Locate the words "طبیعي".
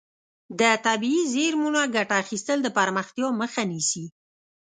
0.85-1.21